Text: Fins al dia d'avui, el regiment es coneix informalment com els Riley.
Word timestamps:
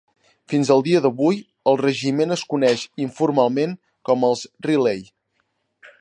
Fins 0.53 0.69
al 0.75 0.79
dia 0.87 1.01
d'avui, 1.05 1.37
el 1.73 1.77
regiment 1.83 2.35
es 2.37 2.45
coneix 2.55 2.87
informalment 3.05 3.79
com 4.11 4.29
els 4.31 4.43
Riley. 4.69 5.09